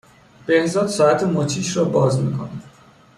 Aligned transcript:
بهزاد 0.45 0.87
ساعت 0.87 1.23
مچیش 1.23 1.77
را 1.77 1.83
باز 1.83 2.21
میکند 2.23 2.63